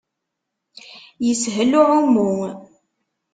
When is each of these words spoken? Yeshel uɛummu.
Yeshel 1.25 1.71
uɛummu. 1.81 2.31